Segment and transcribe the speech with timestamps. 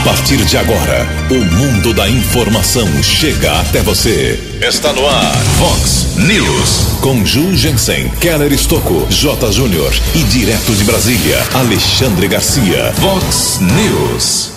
[0.00, 4.40] A partir de agora, o mundo da informação chega até você.
[4.66, 6.98] Está no ar, Fox News.
[7.02, 9.52] Com Ju Jensen, Keller Estocco, J.
[9.52, 12.94] Júnior e direto de Brasília, Alexandre Garcia.
[12.94, 14.52] Fox News.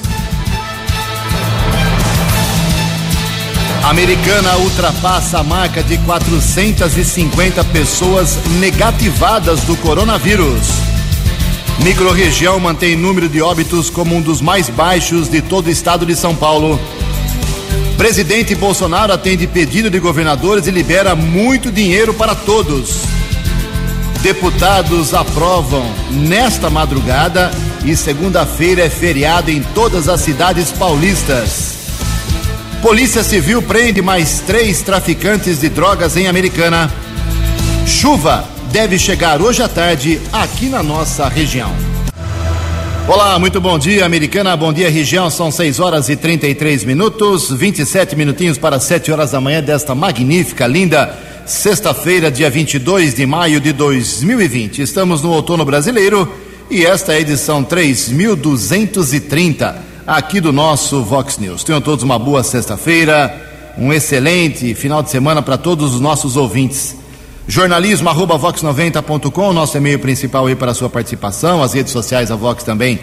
[3.83, 10.92] Americana ultrapassa a marca de 450 pessoas negativadas do coronavírus.
[11.79, 16.15] Microrregião mantém número de óbitos como um dos mais baixos de todo o estado de
[16.15, 16.79] São Paulo.
[17.97, 23.01] Presidente Bolsonaro atende pedido de governadores e libera muito dinheiro para todos.
[24.21, 27.51] Deputados aprovam nesta madrugada
[27.83, 31.73] e segunda-feira é feriado em todas as cidades paulistas.
[32.81, 36.91] Polícia Civil prende mais três traficantes de drogas em Americana.
[37.85, 41.71] Chuva deve chegar hoje à tarde aqui na nossa região.
[43.07, 44.57] Olá, muito bom dia, Americana.
[44.57, 45.29] Bom dia, região.
[45.29, 50.65] São 6 horas e 33 minutos, 27 minutinhos para 7 horas da manhã desta magnífica,
[50.65, 51.15] linda
[51.45, 54.81] sexta-feira, dia 22 de maio de 2020.
[54.81, 56.35] Estamos no outono brasileiro
[56.67, 59.75] e esta é a edição 3230
[60.07, 61.63] aqui do nosso Vox News.
[61.63, 63.39] Tenham todos uma boa sexta-feira,
[63.77, 67.02] um excelente final de semana para todos os nossos ouvintes
[67.47, 72.35] jornalismo arroba vox90.com, nosso e-mail principal aí para a sua participação, as redes sociais da
[72.35, 72.99] Vox também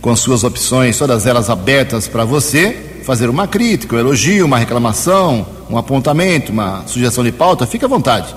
[0.00, 5.46] com suas opções, todas elas abertas para você fazer uma crítica, um elogio, uma reclamação,
[5.68, 8.34] um apontamento, uma sugestão de pauta, fique à vontade.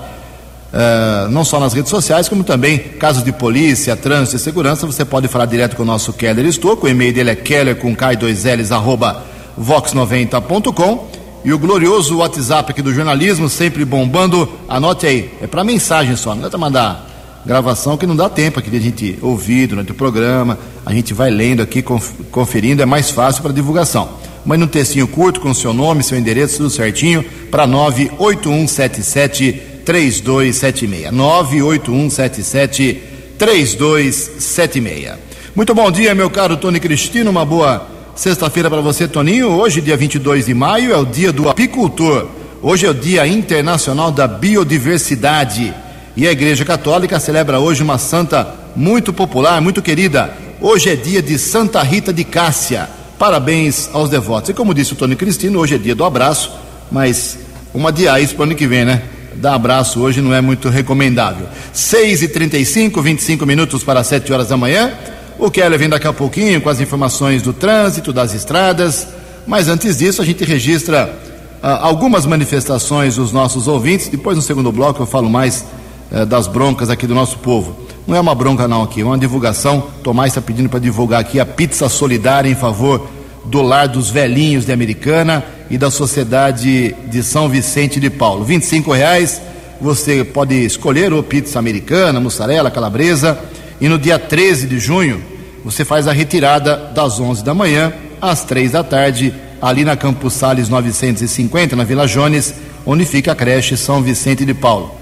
[0.72, 5.04] Uh, não só nas redes sociais, como também casos de polícia, trânsito e segurança, você
[5.04, 8.70] pode falar direto com o nosso Keller Estouco, o e-mail dele é keller com k2ls
[8.70, 9.24] arroba
[9.60, 14.48] vox90.com e o glorioso WhatsApp aqui do jornalismo, sempre bombando.
[14.68, 17.10] Anote aí, é para mensagem só, não é para mandar
[17.44, 20.58] gravação que não dá tempo aqui de a gente ouvir durante o programa.
[20.84, 21.82] A gente vai lendo aqui,
[22.30, 24.08] conferindo, é mais fácil para divulgação.
[24.44, 29.52] Mande um textinho curto com seu nome, seu endereço, tudo certinho, para 98177
[29.84, 31.12] 3276.
[31.12, 33.02] 98177
[33.38, 35.30] 3276.
[35.54, 39.48] Muito bom dia, meu caro Tony Cristino, uma boa Sexta-feira para você, Toninho.
[39.48, 42.28] Hoje, dia 22 de maio, é o dia do apicultor.
[42.60, 45.72] Hoje é o Dia Internacional da Biodiversidade.
[46.14, 50.36] E a Igreja Católica celebra hoje uma santa muito popular, muito querida.
[50.60, 52.90] Hoje é dia de Santa Rita de Cássia.
[53.18, 54.50] Parabéns aos devotos.
[54.50, 56.52] E como disse o Tony Cristino, hoje é dia do abraço,
[56.92, 57.38] mas
[57.72, 59.02] uma dia isso para o ano que vem, né?
[59.36, 61.46] Dar abraço hoje não é muito recomendável.
[61.74, 64.92] 6h35, 25 minutos para 7 horas da manhã.
[65.40, 69.08] O Keller vem daqui a pouquinho com as informações do trânsito, das estradas,
[69.46, 71.18] mas antes disso a gente registra
[71.62, 74.08] ah, algumas manifestações dos nossos ouvintes.
[74.08, 75.64] Depois, no segundo bloco, eu falo mais
[76.12, 77.74] eh, das broncas aqui do nosso povo.
[78.06, 79.86] Não é uma bronca, não, aqui, é uma divulgação.
[80.04, 83.08] Tomás está pedindo para divulgar aqui a pizza solidária em favor
[83.46, 88.44] do Lar dos Velhinhos de Americana e da Sociedade de São Vicente de Paulo.
[88.44, 88.60] R$
[88.94, 89.40] reais.
[89.80, 93.38] Você pode escolher ou pizza americana, mussarela, calabresa.
[93.80, 95.29] E no dia 13 de junho,
[95.64, 100.34] você faz a retirada das 11 da manhã às 3 da tarde, ali na Campos
[100.34, 102.54] Sales 950, na Vila Jones,
[102.84, 104.94] onde fica a creche São Vicente de Paulo.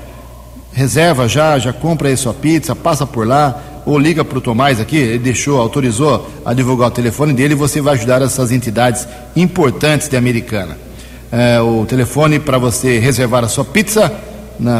[0.72, 4.80] Reserva já, já compra aí sua pizza, passa por lá, ou liga para o Tomás
[4.80, 9.08] aqui, ele deixou, autorizou a divulgar o telefone dele e você vai ajudar essas entidades
[9.34, 10.76] importantes de Americana.
[11.32, 14.12] É, o telefone para você reservar a sua pizza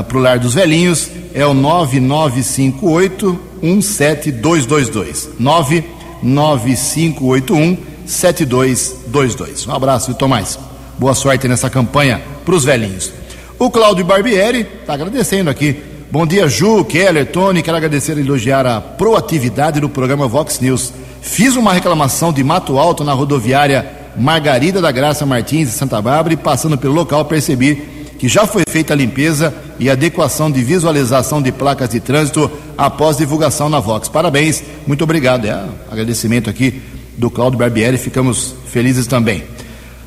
[0.07, 5.31] para o Lar dos Velhinhos é o 9958 17222.
[5.39, 9.67] 99581 7222.
[9.67, 10.59] Um abraço, Tomás.
[10.99, 13.13] Boa sorte nessa campanha para os velhinhos.
[13.59, 15.77] O Cláudio Barbieri está agradecendo aqui.
[16.11, 17.63] Bom dia, Ju, Keller, Tony.
[17.63, 20.93] Quero agradecer e elogiar a proatividade do programa Vox News.
[21.21, 23.87] Fiz uma reclamação de Mato Alto na rodoviária
[24.17, 27.75] Margarida da Graça Martins de Santa Bárbara e passando pelo local percebi
[28.19, 33.17] que já foi feita a limpeza e adequação de visualização de placas de trânsito após
[33.17, 34.09] divulgação na Vox.
[34.09, 35.47] Parabéns, muito obrigado.
[35.47, 36.81] É agradecimento aqui
[37.17, 39.45] do Claudio Barbieri, ficamos felizes também.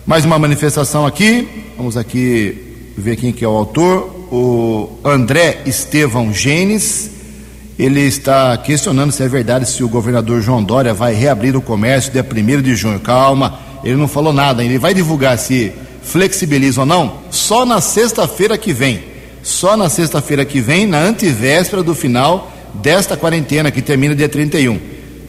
[0.06, 1.48] Mais uma manifestação aqui,
[1.78, 7.12] vamos aqui ver quem que é o autor, o André Estevão Genes,
[7.78, 12.12] ele está questionando se é verdade se o governador João Dória vai reabrir o comércio
[12.12, 13.00] dia 1 de junho.
[13.00, 15.72] Calma, ele não falou nada, ele vai divulgar se
[16.04, 19.11] flexibiliza ou não só na sexta-feira que vem.
[19.44, 24.80] Só na sexta-feira que vem, na antivéspera do final desta quarentena que termina dia 31.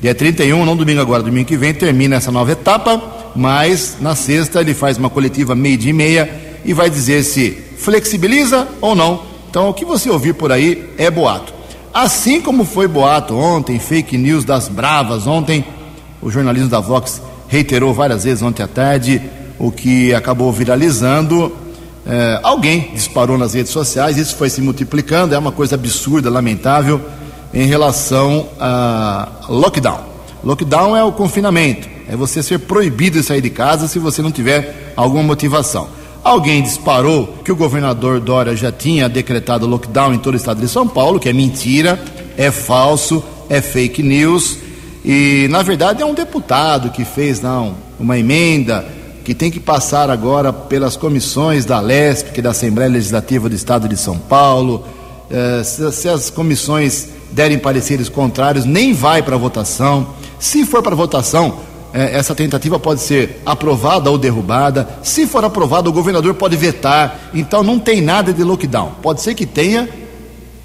[0.01, 4.61] Dia 31, não domingo agora, domingo que vem, termina essa nova etapa, mas na sexta
[4.61, 9.23] ele faz uma coletiva meio dia e meia e vai dizer se flexibiliza ou não.
[9.49, 11.53] Então o que você ouvir por aí é boato.
[11.95, 15.65] Assim como foi boato ontem, fake news das bravas ontem,
[16.21, 19.21] o jornalismo da Vox reiterou várias vezes ontem à tarde,
[19.59, 21.53] o que acabou viralizando.
[22.05, 27.01] É, alguém disparou nas redes sociais, isso foi se multiplicando, é uma coisa absurda, lamentável,
[27.55, 30.01] em relação a lockdown.
[30.43, 34.33] Lockdown é o confinamento, é você ser proibido de sair de casa se você não
[34.33, 35.89] tiver alguma motivação.
[36.25, 40.69] Alguém disparou que o governador Dória já tinha decretado lockdown em todo o estado de
[40.69, 42.03] São Paulo, que é mentira,
[42.37, 44.59] é falso, é fake news.
[45.05, 48.87] E, na verdade, é um deputado que fez não, uma emenda
[49.25, 53.55] que tem que passar agora pelas comissões da LESP, que é da Assembleia Legislativa do
[53.55, 54.85] Estado de São Paulo.
[55.31, 60.09] Eh, se, as comissões derem pareceres contrários, nem vai para votação.
[60.39, 61.61] Se for para votação,
[61.95, 64.89] eh, essa tentativa pode ser aprovada ou derrubada.
[65.03, 67.31] Se for aprovada, o governador pode vetar.
[67.33, 68.93] Então não tem nada de lockdown.
[69.01, 69.89] Pode ser que tenha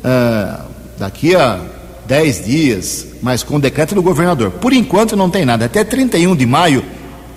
[0.04, 0.60] eh,
[0.98, 1.60] daqui a
[2.08, 4.52] 10 dias, mas com decreto do governador.
[4.52, 5.66] Por enquanto não tem nada.
[5.66, 6.84] Até 31 de maio,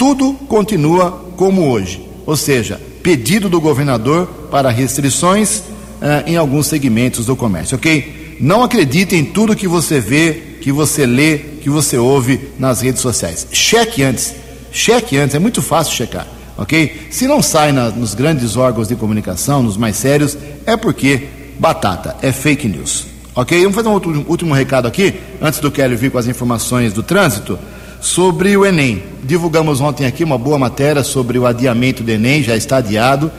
[0.00, 2.08] tudo continua como hoje.
[2.24, 8.38] Ou seja, pedido do governador para restrições uh, em alguns segmentos do comércio, ok?
[8.40, 13.02] Não acredite em tudo que você vê, que você lê, que você ouve nas redes
[13.02, 13.46] sociais.
[13.52, 14.34] Cheque antes.
[14.72, 16.26] Cheque antes, é muito fácil checar,
[16.56, 17.08] ok?
[17.10, 22.16] Se não sai na, nos grandes órgãos de comunicação, nos mais sérios, é porque batata,
[22.22, 23.04] é fake news.
[23.34, 23.60] Ok?
[23.60, 27.02] Vamos fazer um outro, último recado aqui, antes do Kelly vir com as informações do
[27.02, 27.58] trânsito,
[28.00, 29.02] sobre o Enem.
[29.22, 33.30] Divulgamos ontem aqui uma boa matéria sobre o adiamento do Enem, já está adiado.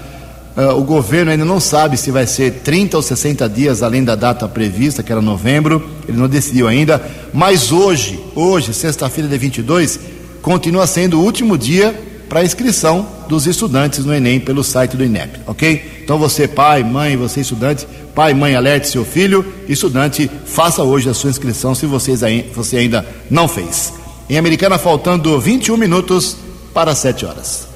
[0.56, 4.16] Uh, o governo ainda não sabe se vai ser 30 ou 60 dias além da
[4.16, 7.02] data prevista, que era novembro, ele não decidiu ainda.
[7.34, 10.00] Mas hoje, hoje, sexta-feira de 22,
[10.42, 11.96] continua sendo o último dia
[12.28, 16.02] para inscrição dos estudantes no Enem pelo site do INEP, ok?
[16.04, 21.14] Então você, pai, mãe, você estudante, pai, mãe, alerte seu filho, estudante, faça hoje a
[21.14, 22.22] sua inscrição se vocês,
[22.54, 24.01] você ainda não fez.
[24.32, 26.38] Em Americana, faltando 21 minutos
[26.74, 27.68] para 7 horas.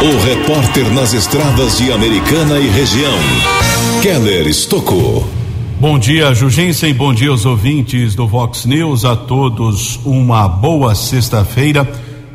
[0.00, 3.12] O repórter nas estradas de Americana e região,
[4.00, 5.28] Keller Estocou.
[5.78, 9.04] Bom dia, Jugência, e bom dia aos ouvintes do Vox News.
[9.04, 11.86] A todos uma boa sexta-feira.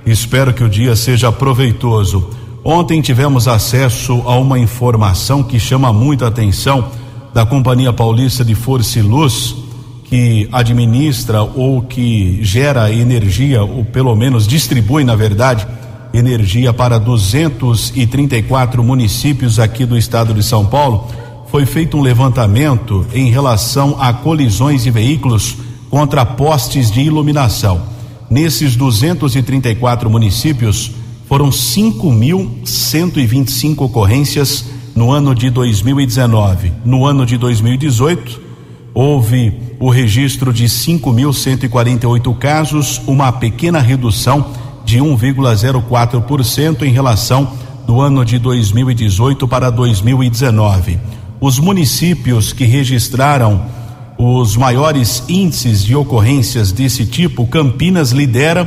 [0.06, 2.30] Espero que o dia seja proveitoso.
[2.64, 6.92] Ontem tivemos acesso a uma informação que chama muita atenção
[7.34, 9.56] da Companhia Paulista de Força e Luz,
[10.12, 15.66] que administra ou que gera energia, ou pelo menos distribui, na verdade,
[16.14, 21.08] energia para 234 municípios aqui do estado de São Paulo.
[21.50, 25.56] Foi feito um levantamento em relação a colisões de veículos
[25.90, 27.82] contra postes de iluminação.
[28.30, 30.92] Nesses 234 municípios,
[31.26, 36.74] foram 5.125 ocorrências no ano de 2019.
[36.84, 38.42] No ano de 2018,
[38.94, 44.46] houve o registro de 5.148 casos, uma pequena redução
[44.86, 47.52] de 1,04% em relação
[47.88, 51.00] do ano de 2018 para 2019.
[51.40, 53.66] Os municípios que registraram
[54.20, 58.66] os maiores índices de ocorrências desse tipo, Campinas lidera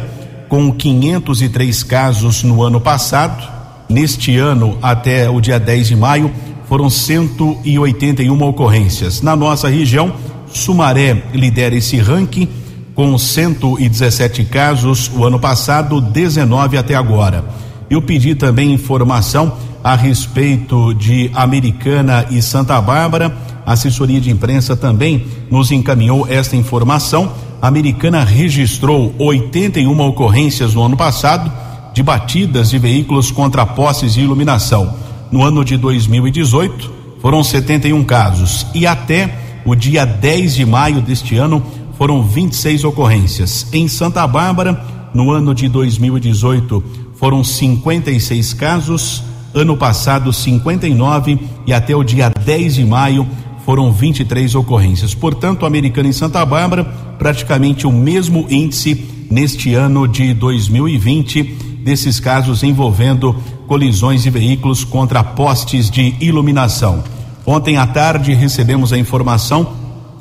[0.48, 3.48] com 503 casos no ano passado.
[3.88, 6.32] Neste ano, até o dia 10 de maio,
[6.68, 9.22] foram 181 ocorrências.
[9.22, 10.12] Na nossa região,
[10.54, 12.48] Sumaré lidera esse ranking
[12.94, 17.44] com 117 casos o ano passado, 19 até agora.
[17.90, 23.36] Eu pedi também informação a respeito de Americana e Santa Bárbara
[23.66, 27.32] a assessoria de imprensa também nos encaminhou esta informação.
[27.62, 31.50] A americana registrou 81 ocorrências no ano passado
[31.94, 34.94] de batidas de veículos contra postes de iluminação.
[35.30, 41.36] No ano de 2018, foram 71 casos e até o dia 10 de maio deste
[41.36, 41.62] ano
[41.96, 43.66] foram 26 ocorrências.
[43.72, 46.82] Em Santa Bárbara, no ano de 2018,
[47.14, 49.22] foram 56 casos,
[49.54, 53.26] ano passado 59 e até o dia 10 de maio
[53.64, 55.14] foram 23 ocorrências.
[55.14, 56.84] Portanto, Americana em Santa Bárbara,
[57.18, 61.42] praticamente o mesmo índice neste ano de 2020
[61.82, 63.34] desses casos envolvendo
[63.66, 67.02] colisões de veículos contra postes de iluminação.
[67.46, 69.74] Ontem à tarde recebemos a informação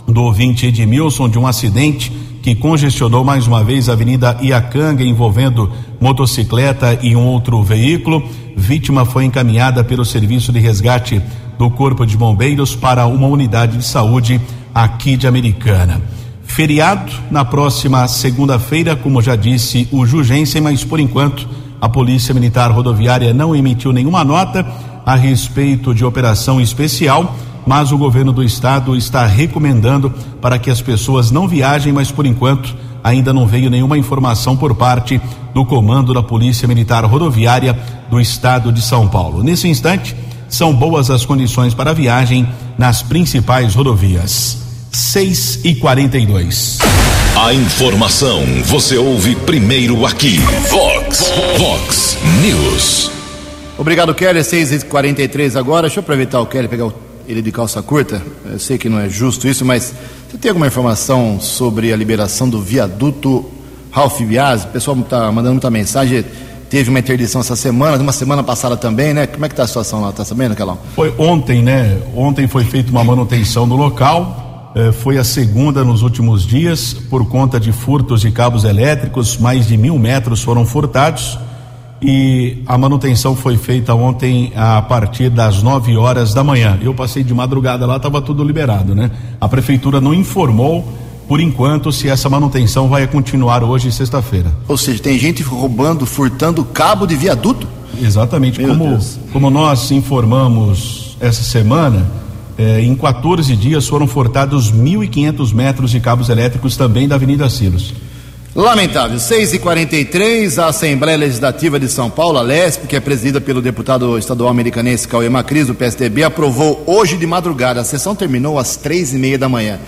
[0.06, 2.12] do ouvinte Edmilson de um acidente
[2.42, 8.22] que congestionou mais uma vez a Avenida Iacanga envolvendo motocicleta e um outro veículo.
[8.58, 11.22] Vítima foi encaminhada pelo serviço de resgate
[11.58, 14.42] do Corpo de Bombeiros para uma unidade de saúde
[14.76, 16.02] aqui de Americana.
[16.44, 21.48] Feriado na próxima segunda-feira, como já disse o Jugensen, mas por enquanto
[21.80, 24.66] a Polícia Militar Rodoviária não emitiu nenhuma nota
[25.06, 30.82] a respeito de operação especial, mas o governo do estado está recomendando para que as
[30.82, 35.20] pessoas não viajem, mas por enquanto ainda não veio nenhuma informação por parte
[35.54, 37.78] do comando da Polícia Militar Rodoviária
[38.10, 39.44] do Estado de São Paulo.
[39.44, 40.16] Nesse instante,
[40.48, 44.58] são boas as condições para a viagem nas principais rodovias.
[44.92, 46.78] 6 e 42.
[47.36, 50.38] A informação você ouve primeiro aqui.
[50.70, 53.23] Vox, Vox News.
[53.78, 54.44] Obrigado, Kelly.
[54.44, 55.84] 6 e 43 agora.
[55.88, 56.90] Deixa eu aproveitar o Kelly pegar
[57.28, 58.22] ele de calça curta.
[58.46, 59.94] Eu sei que não é justo isso, mas
[60.30, 63.50] você tem alguma informação sobre a liberação do viaduto
[63.92, 64.64] Ralph Bias?
[64.66, 66.24] O pessoal está mandando muita mensagem
[66.70, 69.28] teve uma interdição essa semana, uma semana passada também, né?
[69.28, 70.10] Como é que está a situação lá?
[70.10, 70.80] Está sabendo, Calão?
[70.96, 72.00] Foi ontem, né?
[72.16, 74.72] Ontem foi feita uma manutenção no local.
[74.76, 79.38] Eh, foi a segunda nos últimos dias por conta de furtos de cabos elétricos.
[79.38, 81.38] Mais de mil metros foram furtados
[82.04, 86.78] e a manutenção foi feita ontem a partir das 9 horas da manhã.
[86.82, 89.10] Eu passei de madrugada lá, estava tudo liberado, né?
[89.40, 90.86] A prefeitura não informou
[91.28, 94.52] por enquanto, se essa manutenção vai continuar hoje, sexta-feira.
[94.68, 97.68] Ou seja, tem gente roubando, furtando cabo de viaduto?
[98.02, 98.62] Exatamente.
[98.62, 99.00] como,
[99.32, 102.06] como nós informamos essa semana,
[102.58, 107.94] eh, em 14 dias foram furtados 1.500 metros de cabos elétricos também da Avenida Silos.
[108.56, 109.20] Lamentável.
[109.20, 113.64] 6 e 43 a Assembleia Legislativa de São Paulo, a LESP, que é presidida pelo
[113.64, 117.82] deputado estadual americanense Cauê Macris, do PSDB, aprovou hoje de madrugada.
[117.82, 119.80] A sessão terminou às três e meia da manhã.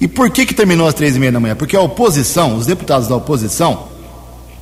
[0.00, 1.56] E por que, que terminou às três e meia da manhã?
[1.56, 3.88] Porque a oposição, os deputados da oposição,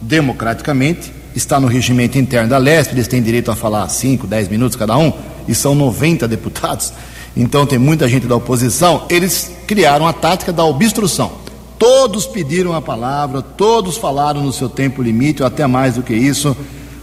[0.00, 4.76] democraticamente, está no regimento interno da LESP, eles têm direito a falar 5, 10 minutos
[4.76, 5.12] cada um,
[5.46, 6.90] e são 90 deputados,
[7.36, 11.41] então tem muita gente da oposição, eles criaram a tática da obstrução.
[11.82, 16.14] Todos pediram a palavra, todos falaram no seu tempo limite, ou até mais do que
[16.14, 16.56] isso,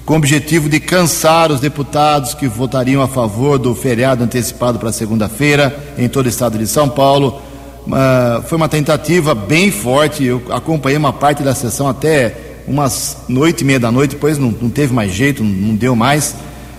[0.05, 4.93] com o objetivo de cansar os deputados que votariam a favor do feriado antecipado para
[4.93, 7.41] segunda-feira em todo o estado de São Paulo
[7.87, 10.23] Uh, foi uma tentativa bem forte.
[10.23, 14.51] Eu acompanhei uma parte da sessão até umas noite e meia da noite, depois não,
[14.51, 16.35] não teve mais jeito, não, não, deu mais.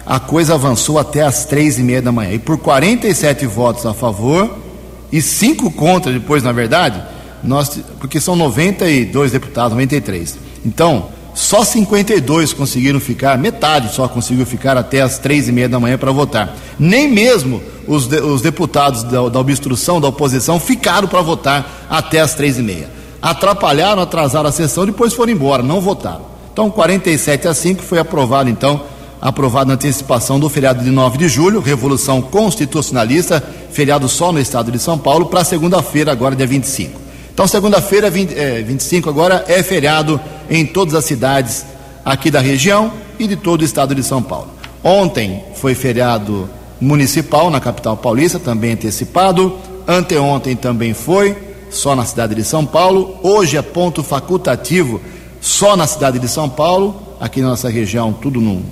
[0.07, 2.33] A coisa avançou até as três e meia da manhã.
[2.33, 4.57] E por 47 votos a favor
[5.11, 7.02] e cinco contra, depois, na verdade,
[7.42, 10.38] nós, porque são 92 deputados, 93.
[10.64, 15.78] Então, só 52 conseguiram ficar, metade só conseguiu ficar até as três e meia da
[15.78, 16.56] manhã para votar.
[16.78, 22.20] Nem mesmo os, de, os deputados da, da, obstrução, da oposição, ficaram para votar até
[22.20, 22.90] as três e meia.
[23.23, 26.23] Atrapalharam, atrasaram a sessão, depois foram embora, não votaram.
[26.52, 28.82] Então, 47 a 5 foi aprovado, então,
[29.20, 34.73] aprovado na antecipação do feriado de 9 de julho, Revolução Constitucionalista, feriado só no estado
[34.73, 37.09] de São Paulo, para segunda-feira, agora dia 25.
[37.32, 41.64] Então, segunda-feira, 20, é, 25 agora, é feriado em todas as cidades
[42.04, 44.50] aqui da região e de todo o estado de São Paulo.
[44.82, 46.49] Ontem foi feriado
[46.80, 49.58] municipal na capital paulista, também antecipado.
[49.87, 51.37] Anteontem também foi,
[51.70, 53.18] só na cidade de São Paulo.
[53.22, 55.00] Hoje é ponto facultativo
[55.40, 57.08] só na cidade de São Paulo.
[57.20, 58.62] Aqui na nossa região, tudo no,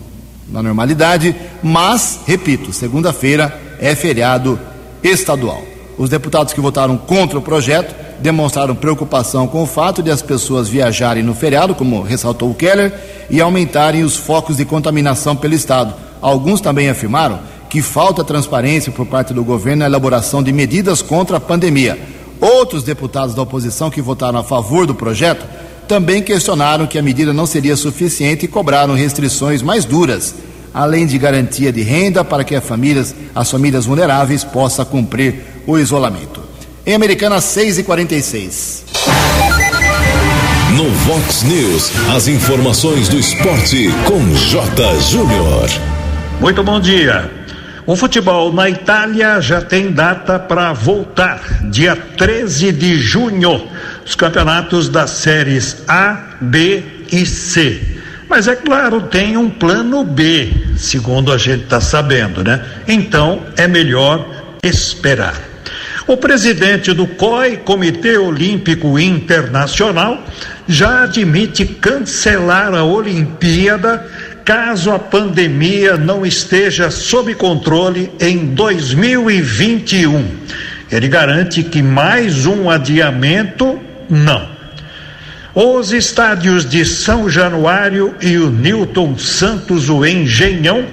[0.49, 1.35] na normalidade.
[1.63, 4.59] Mas, repito, segunda-feira é feriado
[5.03, 5.63] estadual.
[5.99, 10.69] Os deputados que votaram contra o projeto demonstraram preocupação com o fato de as pessoas
[10.69, 12.95] viajarem no feriado, como ressaltou o Keller,
[13.29, 15.95] e aumentarem os focos de contaminação pelo Estado.
[16.23, 21.37] Alguns também afirmaram que falta transparência por parte do governo na elaboração de medidas contra
[21.37, 21.99] a pandemia.
[22.41, 25.45] Outros deputados da oposição que votaram a favor do projeto
[25.89, 30.35] também questionaram que a medida não seria suficiente e cobraram restrições mais duras,
[30.73, 35.79] além de garantia de renda para que as famílias, as famílias vulneráveis possam cumprir o
[35.79, 36.43] isolamento.
[36.87, 38.87] Em Americana 6 e 46.
[40.75, 44.99] No Vox News, as informações do esporte com J.
[45.01, 45.69] Júnior.
[46.41, 47.31] Muito bom dia.
[47.85, 53.69] O futebol na Itália já tem data para voltar, dia 13 de junho,
[54.07, 56.83] os campeonatos das séries A, B
[57.13, 57.83] e C.
[58.27, 62.65] Mas é claro, tem um plano B, segundo a gente está sabendo, né?
[62.87, 64.27] Então é melhor
[64.63, 65.48] esperar.
[66.09, 70.25] O presidente do COI, Comitê Olímpico Internacional,
[70.67, 74.07] já admite cancelar a Olimpíada
[74.43, 80.25] caso a pandemia não esteja sob controle em 2021.
[80.91, 84.49] Ele garante que mais um adiamento, não.
[85.55, 90.87] Os estádios de São Januário e o Newton Santos, o Engenhão,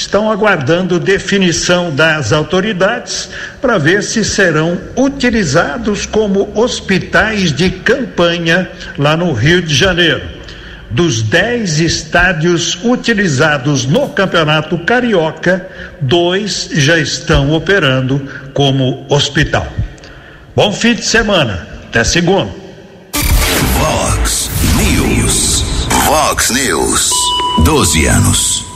[0.00, 3.28] estão aguardando definição das autoridades
[3.60, 10.40] para ver se serão utilizados como hospitais de campanha lá no Rio de Janeiro
[10.90, 15.68] dos 10 estádios utilizados no Campeonato Carioca,
[16.00, 18.20] dois já estão operando
[18.52, 19.68] como hospital.
[20.56, 21.68] Bom fim de semana.
[21.86, 22.50] Até segunda.
[26.06, 27.10] Fox News.
[27.64, 28.69] 12 anos.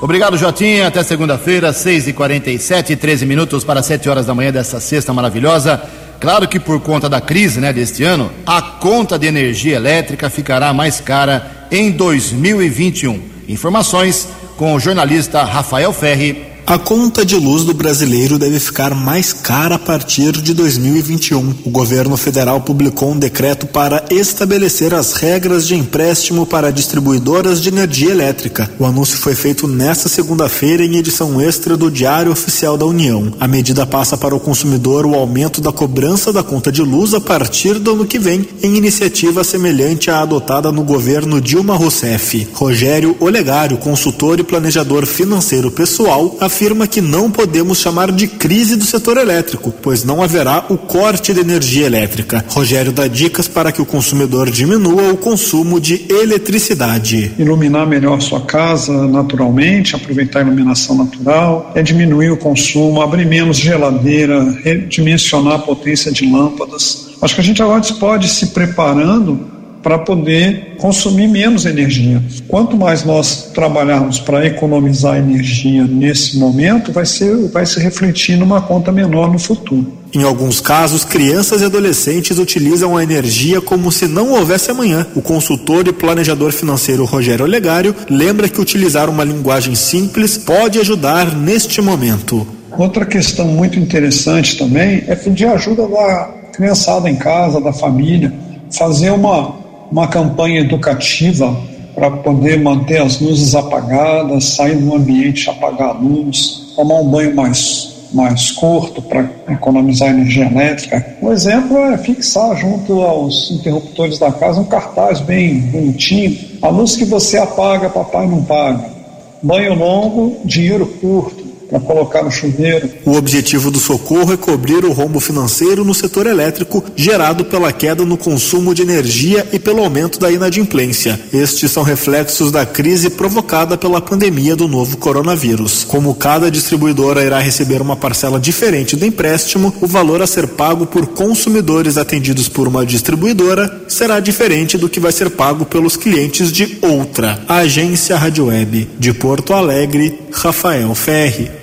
[0.00, 0.86] Obrigado, Jotinha.
[0.86, 5.82] Até segunda-feira, 6h47, 13 minutos para 7 horas da manhã dessa sexta maravilhosa.
[6.20, 10.72] Claro que por conta da crise né, deste ano, a conta de energia elétrica ficará
[10.72, 13.20] mais cara em 2021.
[13.48, 19.32] Informações com o jornalista Rafael Ferri a conta de luz do brasileiro deve ficar mais
[19.32, 21.54] cara a partir de 2021.
[21.64, 27.70] O governo federal publicou um decreto para estabelecer as regras de empréstimo para distribuidoras de
[27.70, 28.70] energia elétrica.
[28.78, 33.32] O anúncio foi feito nesta segunda-feira em edição extra do Diário Oficial da União.
[33.40, 37.20] A medida passa para o consumidor o aumento da cobrança da conta de luz a
[37.20, 42.46] partir do ano que vem, em iniciativa semelhante à adotada no governo Dilma Rousseff.
[42.52, 48.74] Rogério Olegário, consultor e planejador financeiro pessoal, afirma afirma que não podemos chamar de crise
[48.74, 52.44] do setor elétrico, pois não haverá o corte de energia elétrica.
[52.48, 57.32] Rogério dá dicas para que o consumidor diminua o consumo de eletricidade.
[57.38, 63.56] Iluminar melhor sua casa naturalmente, aproveitar a iluminação natural, é diminuir o consumo, abrir menos
[63.56, 67.10] geladeira, redimensionar a potência de lâmpadas.
[67.22, 69.57] Acho que a gente agora pode ir se preparando
[69.88, 72.22] para poder consumir menos energia.
[72.46, 78.60] Quanto mais nós trabalharmos para economizar energia nesse momento, vai, ser, vai se refletir numa
[78.60, 79.90] conta menor no futuro.
[80.12, 85.06] Em alguns casos, crianças e adolescentes utilizam a energia como se não houvesse amanhã.
[85.16, 91.34] O consultor e planejador financeiro Rogério Olegário lembra que utilizar uma linguagem simples pode ajudar
[91.34, 92.46] neste momento.
[92.76, 98.30] Outra questão muito interessante também é pedir ajuda da criançada em casa, da família,
[98.70, 101.56] fazer uma uma campanha educativa
[101.94, 107.34] para poder manter as luzes apagadas, sair do ambiente, apagar a luz, tomar um banho
[107.34, 111.16] mais, mais curto para economizar energia elétrica.
[111.20, 116.38] Um exemplo é fixar junto aos interruptores da casa um cartaz bem bonitinho.
[116.62, 118.98] A luz que você apaga, papai não paga.
[119.42, 121.37] Banho longo, dinheiro curto
[121.68, 122.90] para colocar no chuveiro.
[123.04, 128.04] O objetivo do socorro é cobrir o rombo financeiro no setor elétrico gerado pela queda
[128.04, 131.20] no consumo de energia e pelo aumento da inadimplência.
[131.32, 135.84] Estes são reflexos da crise provocada pela pandemia do novo coronavírus.
[135.84, 140.86] Como cada distribuidora irá receber uma parcela diferente do empréstimo, o valor a ser pago
[140.86, 146.50] por consumidores atendidos por uma distribuidora será diferente do que vai ser pago pelos clientes
[146.50, 147.42] de outra.
[147.46, 151.57] Agência Rádio Web de Porto Alegre, Rafael Ferri.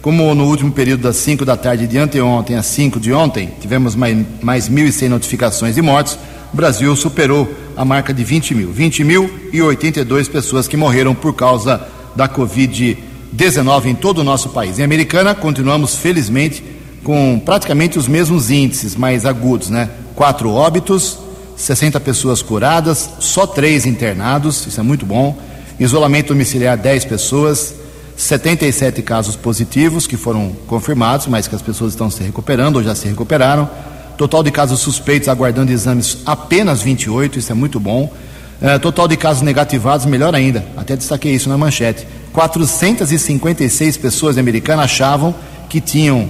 [0.03, 3.97] Como no último período das 5 da tarde de anteontem às 5 de ontem, tivemos
[3.97, 6.19] mais, mais 1.100 notificações de mortes,
[6.57, 8.73] o Brasil superou a marca de 20 mil.
[8.73, 14.49] 20 mil e 82 pessoas que morreram por causa da Covid-19 em todo o nosso
[14.49, 14.79] país.
[14.79, 16.65] Em Americana, continuamos, felizmente,
[17.05, 19.91] com praticamente os mesmos índices mais agudos, né?
[20.15, 21.19] Quatro óbitos,
[21.59, 25.37] 60 pessoas curadas, só três internados, isso é muito bom.
[25.79, 27.75] Isolamento domiciliar, 10 pessoas,
[28.17, 32.95] 77 casos positivos que foram confirmados, mas que as pessoas estão se recuperando ou já
[32.95, 33.69] se recuperaram.
[34.17, 38.13] Total de casos suspeitos aguardando exames apenas 28, isso é muito bom.
[38.61, 42.07] É, total de casos negativados, melhor ainda, até destaquei isso na manchete.
[42.33, 45.35] 456 pessoas americanas achavam
[45.69, 46.29] que tinham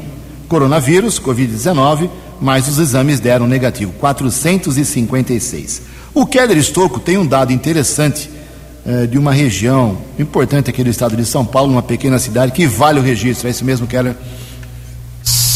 [0.49, 3.93] coronavírus, Covid-19, mas os exames deram negativo.
[3.93, 5.83] 456.
[6.13, 8.31] O Keller Estocco tem um dado interessante
[8.85, 12.67] é, de uma região importante aqui do estado de São Paulo, uma pequena cidade, que
[12.67, 13.49] vale o registro.
[13.49, 14.15] É isso mesmo, Keller?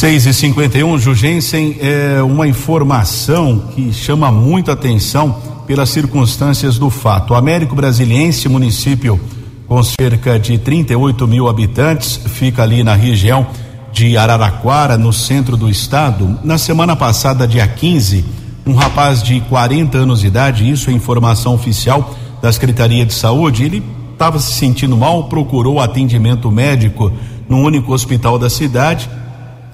[0.00, 5.36] 6 e 51 Jugensen, é uma informação que chama muita atenção
[5.66, 7.34] pelas circunstâncias do fato.
[7.34, 9.20] O Américo Brasiliense, município
[9.68, 13.46] com cerca de 38 mil habitantes, fica ali na região
[13.92, 16.38] de Araraquara, no centro do estado.
[16.42, 18.24] Na semana passada, dia 15,
[18.66, 23.64] um rapaz de 40 anos de idade, isso é informação oficial da Secretaria de Saúde,
[23.64, 23.82] ele
[24.14, 27.12] estava se sentindo mal, procurou atendimento médico
[27.46, 29.10] no único hospital da cidade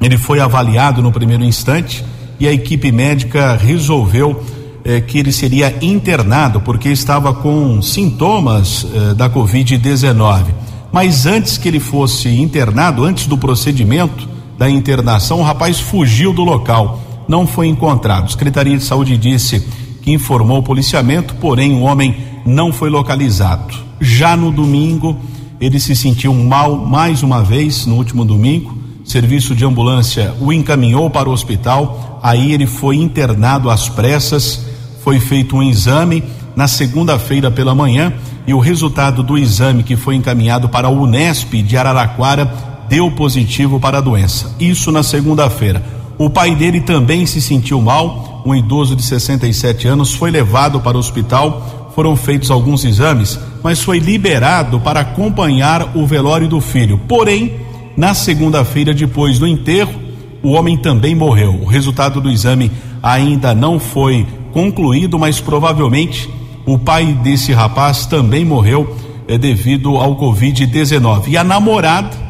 [0.01, 2.05] ele foi avaliado no primeiro instante
[2.39, 4.43] e a equipe médica resolveu
[4.85, 10.45] eh, que ele seria internado porque estava com sintomas eh, da Covid-19.
[10.93, 14.29] Mas antes que ele fosse internado, antes do procedimento
[14.59, 18.25] da internação, o rapaz fugiu do local, não foi encontrado.
[18.25, 19.67] A Secretaria de Saúde disse
[20.03, 23.75] que informou o policiamento, porém o homem não foi localizado.
[24.01, 25.19] Já no domingo,
[25.61, 28.76] ele se sentiu mal mais uma vez, no último domingo
[29.07, 32.19] serviço de ambulância o encaminhou para o hospital.
[32.23, 34.67] Aí ele foi internado às pressas,
[35.03, 36.25] foi feito um exame
[36.57, 38.13] na segunda-feira pela manhã
[38.47, 42.53] e o resultado do exame que foi encaminhado para o Unesp de Araraquara
[42.89, 44.55] deu positivo para a doença.
[44.59, 45.83] Isso na segunda-feira.
[46.19, 50.97] O pai dele também se sentiu mal, um idoso de 67 anos, foi levado para
[50.97, 51.93] o hospital.
[51.95, 57.01] Foram feitos alguns exames, mas foi liberado para acompanhar o velório do filho.
[57.09, 57.66] Porém,
[57.97, 59.95] na segunda-feira, depois do enterro,
[60.43, 61.61] o homem também morreu.
[61.63, 62.71] O resultado do exame
[63.03, 66.29] ainda não foi concluído, mas provavelmente
[66.67, 71.29] o pai desse rapaz também morreu é, devido ao Covid-19.
[71.29, 72.27] E a namorada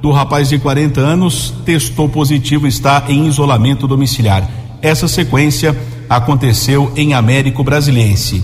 [0.00, 4.48] do rapaz de 40 anos testou positivo, está em isolamento domiciliar.
[4.80, 5.76] Essa sequência
[6.08, 8.42] aconteceu em Américo Brasiliense.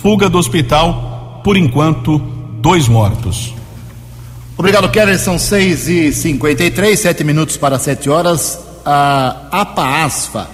[0.00, 2.18] Fuga do hospital, por enquanto,
[2.60, 3.54] dois mortos.
[4.56, 5.18] Obrigado, Keller.
[5.18, 8.58] São 6 e 53 sete minutos para sete horas.
[8.84, 10.48] A APAASFA,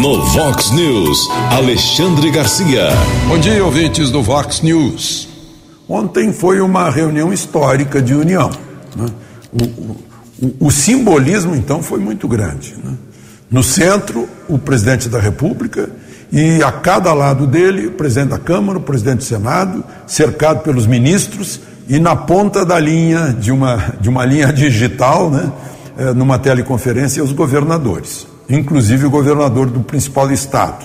[0.00, 2.88] No Vox News, Alexandre Garcia.
[3.28, 5.35] Bom dia, ouvintes do Vox News.
[5.88, 8.50] Ontem foi uma reunião histórica de união.
[8.96, 9.06] Né?
[9.52, 12.74] O, o, o, simbolismo, então, foi muito grande.
[12.82, 12.94] Né?
[13.50, 15.88] No centro, o presidente da República
[16.32, 20.86] e a cada lado dele, o presidente da Câmara, o presidente do Senado, cercado pelos
[20.86, 25.52] ministros e na ponta da linha, de uma, de uma linha digital, né?
[25.96, 30.84] Eh, numa teleconferência, os governadores inclusive o governador do principal estado,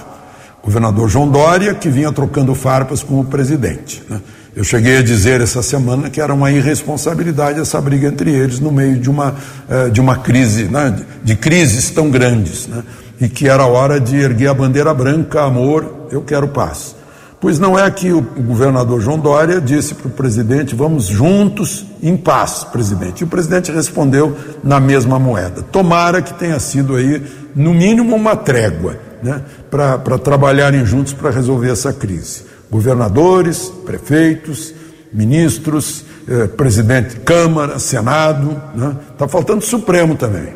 [0.62, 4.04] o governador João Dória, que vinha trocando farpas com o presidente.
[4.10, 4.22] Né?
[4.54, 8.70] Eu cheguei a dizer essa semana que era uma irresponsabilidade essa briga entre eles no
[8.70, 9.34] meio de uma,
[9.70, 10.94] eh, de uma crise, né?
[11.24, 12.84] de crises tão grandes, né?
[13.22, 16.96] e que era hora de erguer a bandeira branca, amor, eu quero paz.
[17.40, 22.16] Pois não é que o governador João Dória disse para o presidente: vamos juntos em
[22.16, 23.22] paz, presidente.
[23.22, 25.64] E o presidente respondeu na mesma moeda.
[25.64, 27.24] Tomara que tenha sido aí,
[27.56, 32.51] no mínimo, uma trégua né, para trabalharem juntos para resolver essa crise.
[32.72, 34.74] Governadores, prefeitos,
[35.12, 38.52] ministros, eh, presidente de Câmara, Senado.
[38.74, 40.54] Está né, tá faltando Supremo também.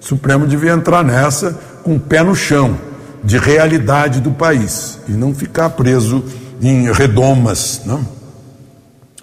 [0.00, 2.76] O Supremo devia entrar nessa com o pé no chão
[3.22, 6.24] de realidade do país e não ficar preso
[6.62, 7.82] em redomas.
[7.84, 8.06] Não?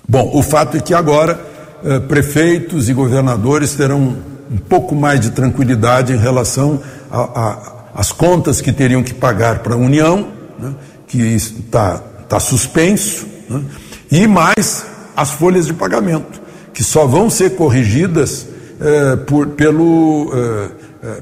[0.07, 1.39] Bom, o fato é que agora
[1.83, 4.15] eh, prefeitos e governadores terão
[4.51, 6.79] um pouco mais de tranquilidade em relação
[7.93, 10.27] às contas que teriam que pagar para a União,
[10.59, 10.73] né,
[11.07, 13.63] que está tá suspenso, né,
[14.11, 14.85] e mais
[15.15, 16.41] as folhas de pagamento,
[16.73, 18.47] que só vão ser corrigidas
[18.79, 20.69] eh, por, pelo, eh,
[21.03, 21.21] eh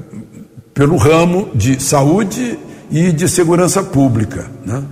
[0.74, 2.58] pelo ramo de saúde
[2.90, 4.46] e de segurança pública.
[4.66, 4.82] Né?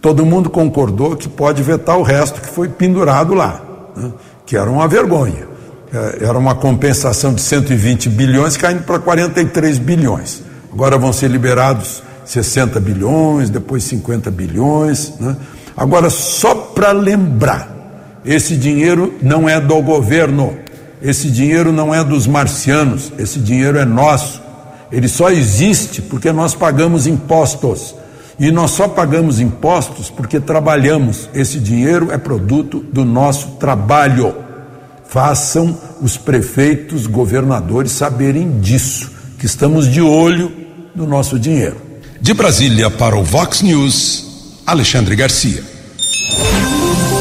[0.00, 3.60] Todo mundo concordou que pode vetar o resto que foi pendurado lá,
[3.96, 4.12] né?
[4.46, 5.50] que era uma vergonha.
[5.92, 10.42] É, era uma compensação de 120 bilhões caindo para 43 bilhões.
[10.72, 15.12] Agora vão ser liberados 60 bilhões, depois 50 bilhões.
[15.20, 15.36] Né?
[15.76, 17.72] Agora, só para lembrar,
[18.24, 20.56] esse dinheiro não é do governo,
[21.00, 24.40] esse dinheiro não é dos marcianos, esse dinheiro é nosso.
[24.90, 27.94] Ele só existe porque nós pagamos impostos.
[28.38, 31.28] E nós só pagamos impostos porque trabalhamos.
[31.34, 34.34] Esse dinheiro é produto do nosso trabalho.
[35.06, 40.50] façam os prefeitos, governadores saberem disso, que estamos de olho
[40.94, 41.76] no nosso dinheiro.
[42.18, 44.31] De Brasília para o Vox News,
[44.66, 45.62] Alexandre Garcia.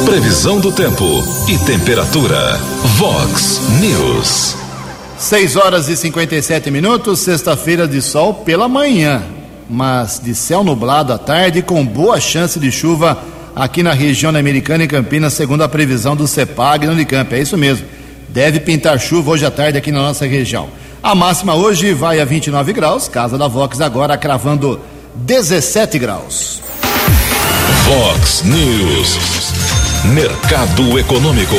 [0.06, 1.04] Previsão do tempo
[1.48, 2.58] e temperatura.
[2.98, 4.56] Vox News.
[5.18, 9.24] 6 horas e 57 minutos, sexta-feira de sol pela manhã,
[9.68, 13.18] mas de céu nublado à tarde com boa chance de chuva
[13.56, 17.34] aqui na região americana e Campinas, segundo a previsão do CEPAG no Unicamp.
[17.34, 17.88] É isso mesmo.
[18.30, 20.70] Deve pintar chuva hoje à tarde aqui na nossa região.
[21.02, 24.80] A máxima hoje vai a 29 graus, casa da Vox agora cravando
[25.16, 26.71] 17 graus.
[27.92, 29.18] Vox News.
[30.14, 31.58] Mercado Econômico.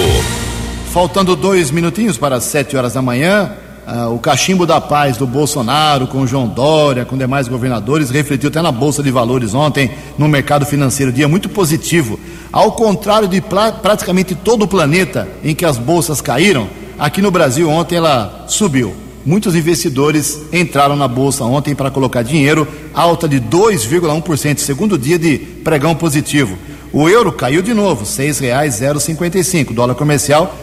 [0.91, 3.53] Faltando dois minutinhos para as 7 horas da manhã,
[3.87, 8.63] ah, o cachimbo da paz do Bolsonaro com João Dória, com demais governadores, refletiu até
[8.63, 11.13] na Bolsa de Valores ontem, no mercado financeiro.
[11.13, 12.19] Dia muito positivo.
[12.51, 13.43] Ao contrário de
[13.83, 16.67] praticamente todo o planeta em que as bolsas caíram,
[16.99, 18.97] aqui no Brasil ontem ela subiu.
[19.25, 25.39] Muitos investidores entraram na bolsa ontem para colocar dinheiro, alta de 2,1%, segundo dia de
[25.39, 26.59] pregão positivo.
[26.93, 29.73] O euro caiu de novo, R$ 6,055.
[29.73, 30.55] Dólar comercial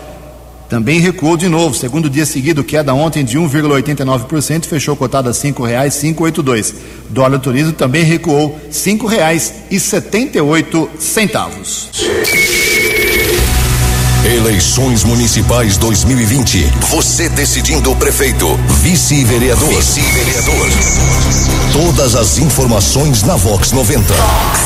[0.69, 5.39] também recuou de novo, segundo dia seguido, queda ontem de 1,89%, fechou cotada a R$
[5.39, 6.75] 5,582.
[7.09, 11.89] Dólar turismo também recuou R$ 5,78 centavos.
[14.25, 16.65] Eleições Municipais 2020.
[16.89, 19.69] Você decidindo o prefeito, vice-vereador.
[19.69, 20.67] Vice-vereador.
[21.71, 24.13] Todas as informações na Vox 90.
[24.13, 24.60] Vox.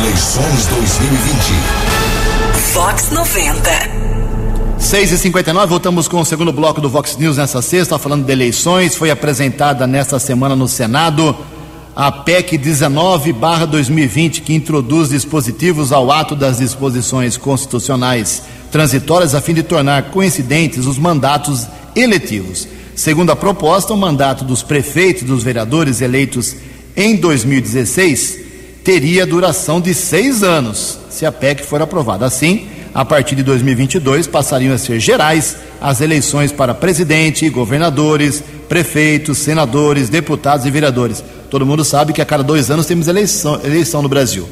[0.00, 1.52] Eleições 2020.
[2.72, 3.70] Vox 90.
[4.78, 8.32] 6 e 59 voltamos com o segundo bloco do Vox News nessa sexta, falando de
[8.32, 8.96] eleições.
[8.96, 11.36] Foi apresentada nesta semana no Senado
[11.94, 19.62] a PEC 19-2020, que introduz dispositivos ao ato das disposições constitucionais transitórias a fim de
[19.62, 22.68] tornar coincidentes os mandatos eletivos.
[22.94, 26.56] Segundo a proposta, o mandato dos prefeitos e dos vereadores eleitos
[26.96, 28.46] em 2016
[28.82, 32.24] teria duração de seis anos, se a PEC for aprovada.
[32.24, 39.38] Assim, a partir de 2022 passariam a ser gerais as eleições para presidente, governadores, prefeitos,
[39.38, 41.22] senadores, deputados e vereadores.
[41.50, 44.48] Todo mundo sabe que a cada dois anos temos eleição, eleição no Brasil.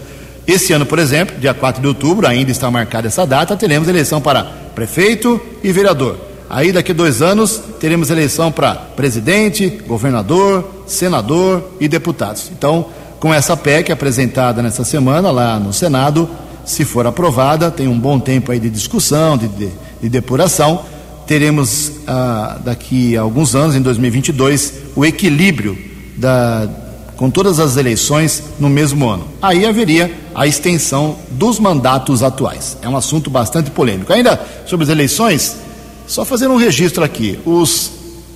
[0.46, 4.20] Esse ano, por exemplo, dia 4 de outubro, ainda está marcada essa data, teremos eleição
[4.20, 6.16] para prefeito e vereador.
[6.50, 12.50] Aí, daqui dois anos, teremos eleição para presidente, governador, senador e deputados.
[12.57, 12.87] Então,
[13.18, 16.28] com essa PEC apresentada nessa semana lá no Senado,
[16.64, 19.70] se for aprovada, tem um bom tempo aí de discussão, de, de,
[20.02, 20.85] de depuração,
[21.26, 25.76] teremos ah, daqui a alguns anos, em 2022, o equilíbrio
[26.16, 26.68] da,
[27.16, 29.29] com todas as eleições no mesmo ano.
[29.40, 32.77] Aí haveria a extensão dos mandatos atuais.
[32.83, 34.12] É um assunto bastante polêmico.
[34.12, 35.57] Ainda sobre as eleições,
[36.07, 37.38] só fazer um registro aqui.
[37.44, 37.92] Os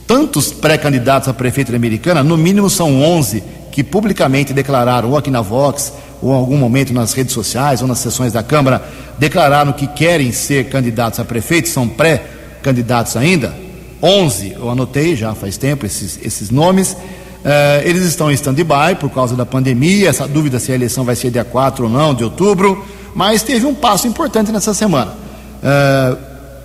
[0.06, 5.40] tantos pré-candidatos a prefeito americana, no mínimo são 11 que publicamente declararam, ou aqui na
[5.40, 8.82] Vox, ou em algum momento nas redes sociais, ou nas sessões da Câmara,
[9.18, 13.54] declararam que querem ser candidatos a prefeito, são pré-candidatos ainda.
[14.02, 16.96] 11, eu anotei já faz tempo esses, esses nomes.
[17.38, 21.14] Uh, eles estão em stand-by por causa da pandemia, essa dúvida se a eleição vai
[21.14, 25.12] ser dia 4 ou não, de outubro, mas teve um passo importante nessa semana.
[25.62, 26.18] Uh,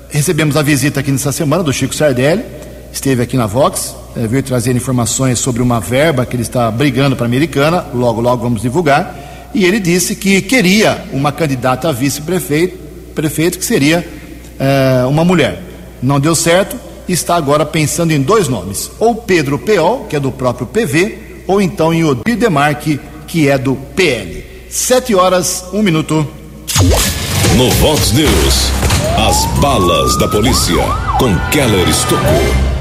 [0.09, 2.43] recebemos a visita aqui nessa semana do Chico Sardelli,
[2.91, 7.15] esteve aqui na Vox, uh, veio trazer informações sobre uma verba que ele está brigando
[7.15, 11.91] para a Americana, logo, logo vamos divulgar e ele disse que queria uma candidata a
[11.91, 12.79] vice-prefeito,
[13.13, 14.03] prefeito que seria
[15.07, 15.61] uma mulher.
[16.01, 16.75] Não deu certo,
[17.07, 21.61] está agora pensando em dois nomes: ou Pedro Peol, que é do próprio PV, ou
[21.61, 24.43] então em Odir Demarque, que é do PL.
[24.69, 26.25] Sete horas, um minuto.
[27.55, 28.71] No Vox News,
[29.17, 30.83] as balas da polícia
[31.19, 32.73] com Keller Estocou.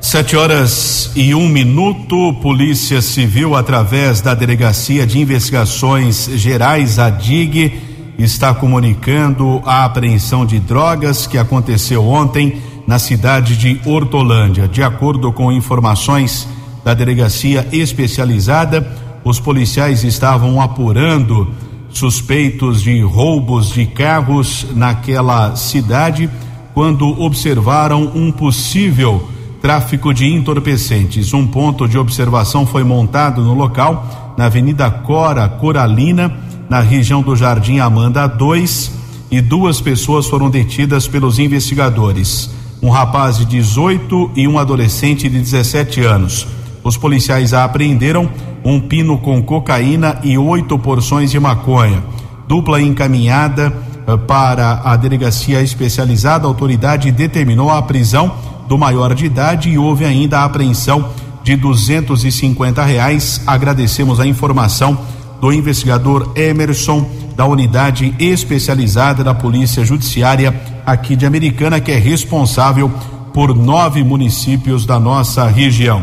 [0.00, 7.72] Sete horas e um minuto, Polícia Civil, através da Delegacia de Investigações Gerais, a DIG,
[8.18, 14.68] está comunicando a apreensão de drogas que aconteceu ontem na cidade de Hortolândia.
[14.68, 16.48] De acordo com informações
[16.84, 18.86] da delegacia especializada,
[19.24, 21.48] os policiais estavam apurando
[21.90, 26.28] suspeitos de roubos de carros naquela cidade
[26.74, 29.28] quando observaram um possível
[29.62, 31.32] tráfico de entorpecentes.
[31.32, 36.36] Um ponto de observação foi montado no local, na Avenida Cora Coralina,
[36.68, 38.92] na região do Jardim Amanda 2,
[39.30, 42.53] e duas pessoas foram detidas pelos investigadores.
[42.82, 46.46] Um rapaz de 18 e um adolescente de 17 anos.
[46.82, 48.28] Os policiais apreenderam
[48.64, 52.02] um pino com cocaína e oito porções de maconha.
[52.46, 53.72] Dupla encaminhada
[54.06, 56.46] eh, para a delegacia especializada.
[56.46, 58.34] A autoridade determinou a prisão
[58.68, 61.08] do maior de idade e houve ainda a apreensão
[61.42, 63.40] de duzentos e cinquenta reais.
[63.46, 64.98] Agradecemos a informação
[65.40, 67.06] do investigador Emerson
[67.36, 70.54] da unidade especializada da Polícia Judiciária
[70.86, 72.90] aqui de Americana, que é responsável
[73.32, 76.02] por nove municípios da nossa região.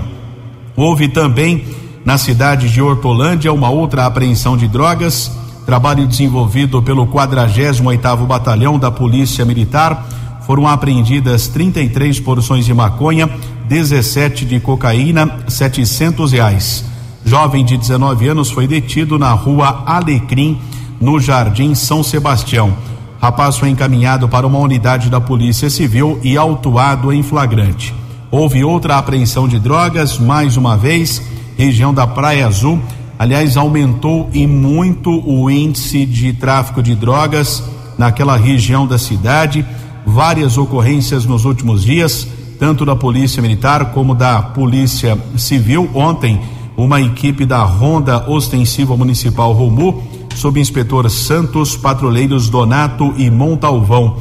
[0.76, 1.66] Houve também
[2.04, 5.32] na cidade de Hortolândia uma outra apreensão de drogas,
[5.66, 10.06] trabalho desenvolvido pelo 48 oitavo Batalhão da Polícia Militar.
[10.46, 13.30] Foram apreendidas 33 porções de maconha,
[13.70, 16.84] 17 de cocaína, 700 reais.
[17.24, 20.60] Jovem de 19 anos foi detido na rua Alecrim,
[21.00, 22.76] no Jardim São Sebastião.
[23.22, 27.94] Rapaz foi encaminhado para uma unidade da Polícia Civil e autuado em flagrante.
[28.32, 31.22] Houve outra apreensão de drogas, mais uma vez,
[31.56, 32.82] região da Praia Azul.
[33.20, 37.64] Aliás, aumentou e muito o índice de tráfico de drogas
[37.96, 39.64] naquela região da cidade.
[40.04, 42.28] Várias ocorrências nos últimos dias,
[42.60, 45.88] tanto da Polícia Militar como da Polícia Civil.
[45.94, 46.42] Ontem,
[46.76, 50.02] uma equipe da Ronda Ostensiva Municipal Romu,
[50.36, 54.18] sob inspetor Santos, patrulheiros Donato e Montalvão.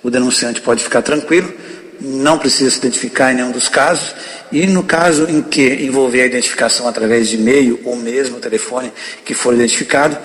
[0.04, 1.54] O denunciante pode ficar tranquilo,
[2.00, 4.14] não precisa se identificar em nenhum dos casos,
[4.52, 8.92] e no caso em que envolver a identificação através de e-mail ou mesmo telefone
[9.26, 10.18] que for identificado,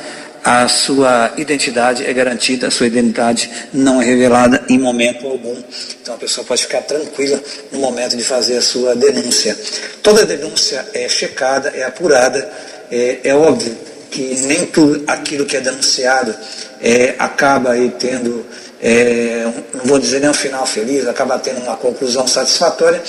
[0.44, 5.56] a sua identidade é garantida, a sua identidade não é revelada em momento algum.
[6.00, 9.56] Então a pessoa pode ficar tranquila no momento de fazer a sua denúncia.
[10.02, 12.50] Toda denúncia é checada, é apurada,
[12.90, 13.76] é, é óbvio
[14.10, 16.34] que nem tudo aquilo que é denunciado
[16.80, 18.44] é, acaba aí tendo,
[18.82, 23.00] é, não vou dizer nem um final feliz, acaba tendo uma conclusão satisfatória,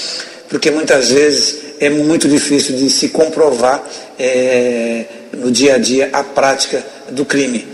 [0.47, 3.83] porque muitas vezes é muito difícil de se comprovar
[4.19, 7.67] é, no dia a dia a prática do crime.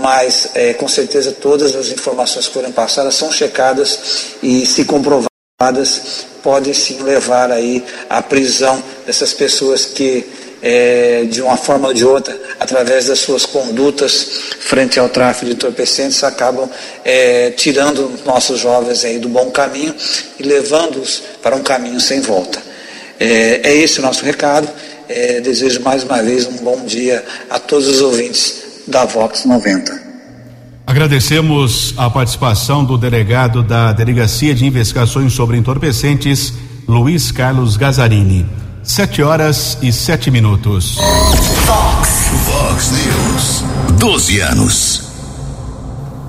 [0.00, 5.28] Mas é, com certeza todas as informações que foram passadas são checadas e se comprovadas
[6.42, 10.26] podem sim levar aí à prisão dessas pessoas que
[10.66, 14.26] é, de uma forma ou de outra, através das suas condutas
[14.60, 16.66] frente ao tráfico de entorpecentes, acabam
[17.04, 19.94] é, tirando nossos jovens aí do bom caminho
[20.40, 22.58] e levando-os para um caminho sem volta.
[23.20, 24.66] É, é esse o nosso recado.
[25.06, 30.02] É, desejo mais uma vez um bom dia a todos os ouvintes da Vox 90.
[30.86, 36.54] Agradecemos a participação do delegado da Delegacia de Investigações sobre Entorpecentes,
[36.88, 38.63] Luiz Carlos Gazarini.
[38.84, 40.98] Sete horas e sete minutos.
[41.64, 42.08] Fox.
[42.44, 43.64] Fox News.
[43.98, 45.02] Doze anos.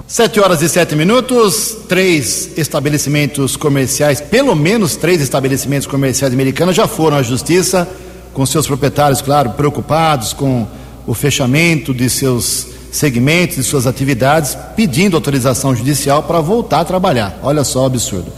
[0.08, 1.76] Sete horas e sete minutos.
[1.89, 7.86] Três estabelecimentos comerciais, pelo menos três estabelecimentos comerciais americanos já foram à justiça,
[8.34, 10.66] com seus proprietários, claro, preocupados com
[11.06, 17.38] o fechamento de seus segmentos, de suas atividades, pedindo autorização judicial para voltar a trabalhar.
[17.43, 18.32] Olha só o absurdo.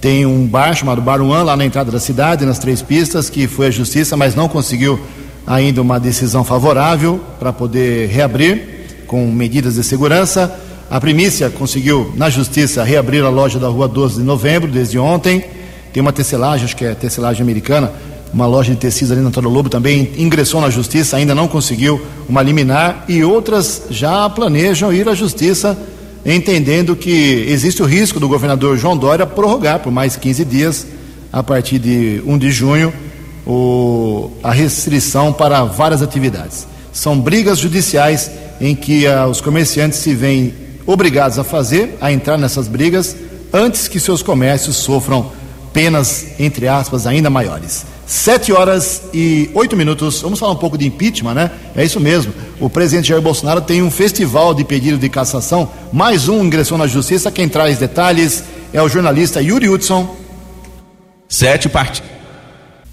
[0.00, 3.48] Tem um bar chamado Bar One lá na entrada da cidade, nas três pistas, que
[3.48, 4.98] foi à justiça, mas não conseguiu
[5.44, 10.56] ainda uma decisão favorável para poder reabrir com medidas de segurança.
[10.88, 15.44] A primícia conseguiu, na justiça, reabrir a loja da rua 12 de novembro, desde ontem.
[15.92, 17.92] Tem uma tecelagem, acho que é tecelagem americana,
[18.32, 22.00] uma loja de tecidos ali na Antônio Lobo também ingressou na justiça, ainda não conseguiu
[22.28, 25.76] uma liminar e outras já planejam ir à justiça,
[26.24, 30.86] entendendo que existe o risco do governador João Dória prorrogar por mais 15 dias,
[31.32, 32.92] a partir de 1 de junho,
[33.46, 36.66] o, a restrição para várias atividades.
[36.92, 40.52] São brigas judiciais em que ah, os comerciantes se veem
[40.86, 43.14] obrigados a fazer, a entrar nessas brigas,
[43.52, 45.30] antes que seus comércios sofram
[45.72, 47.86] penas, entre aspas, ainda maiores.
[48.08, 50.22] Sete horas e oito minutos.
[50.22, 51.50] Vamos falar um pouco de impeachment, né?
[51.76, 52.32] É isso mesmo.
[52.58, 55.68] O presidente Jair Bolsonaro tem um festival de pedido de cassação.
[55.92, 57.30] Mais um ingressou na justiça.
[57.30, 60.16] Quem traz detalhes é o jornalista Yuri Hudson.
[61.28, 62.02] Sete partes.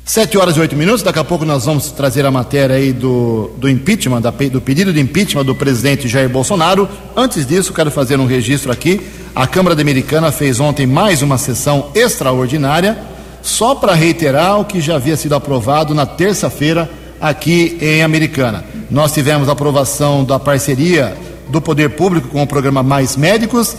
[0.03, 1.01] Sete horas e oito minutos.
[1.01, 4.91] Daqui a pouco nós vamos trazer a matéria aí do, do impeachment, da, do pedido
[4.91, 6.89] de impeachment do presidente Jair Bolsonaro.
[7.15, 8.99] Antes disso, quero fazer um registro aqui.
[9.33, 13.14] A Câmara Americana fez ontem mais uma sessão extraordinária
[13.45, 16.89] só para reiterar o que já havia sido aprovado na terça-feira
[17.21, 18.65] aqui em Americana.
[18.89, 21.15] Nós tivemos a aprovação da parceria
[21.47, 23.77] do Poder Público com o programa Mais Médicos,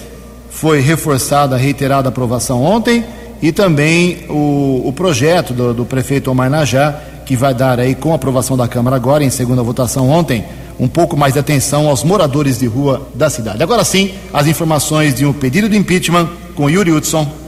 [0.49, 3.05] foi reforçada, reiterada a aprovação ontem,
[3.43, 8.13] e também o, o projeto do, do prefeito Omar Najá, que vai dar aí, com
[8.13, 10.45] a aprovação da Câmara agora, em segunda votação ontem,
[10.79, 13.65] um pouco mais de atenção aos moradores de rua da cidade.
[13.65, 17.46] Agora sim, as informações de um pedido de impeachment com Yuri Hudson.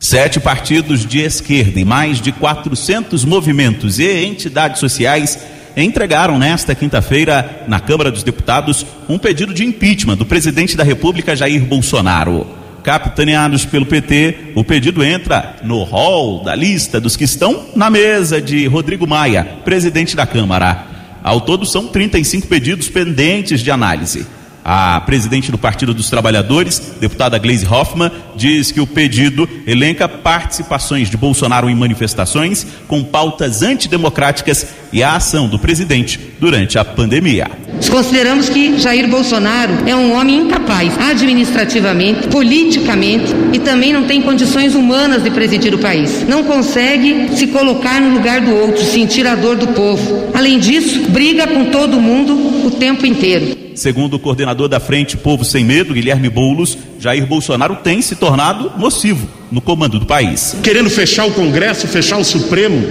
[0.00, 5.36] Sete partidos de esquerda e mais de 400 movimentos e entidades sociais
[5.76, 11.34] entregaram nesta quinta-feira, na Câmara dos Deputados, um pedido de impeachment do presidente da República,
[11.34, 12.46] Jair Bolsonaro.
[12.84, 18.40] Capitaneados pelo PT, o pedido entra no rol da lista dos que estão na mesa
[18.40, 20.86] de Rodrigo Maia, presidente da Câmara.
[21.24, 24.37] Ao todo, são 35 pedidos pendentes de análise.
[24.70, 31.08] A presidente do Partido dos Trabalhadores, deputada Gleisi Hoffmann, diz que o pedido elenca participações
[31.08, 37.50] de Bolsonaro em manifestações com pautas antidemocráticas e a ação do presidente durante a pandemia.
[37.90, 44.74] Consideramos que Jair Bolsonaro é um homem incapaz administrativamente, politicamente e também não tem condições
[44.74, 46.28] humanas de presidir o país.
[46.28, 50.28] Não consegue se colocar no lugar do outro, sentir a dor do povo.
[50.34, 53.67] Além disso, briga com todo mundo o tempo inteiro.
[53.78, 58.72] Segundo o coordenador da Frente Povo Sem Medo, Guilherme Boulos, Jair Bolsonaro tem se tornado
[58.76, 60.56] nocivo no comando do país.
[60.64, 62.84] Querendo fechar o Congresso, fechar o Supremo,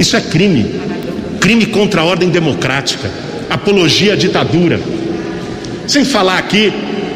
[0.00, 0.66] isso é crime.
[1.40, 3.08] Crime contra a ordem democrática,
[3.48, 4.80] apologia à ditadura.
[5.86, 6.72] Sem falar aqui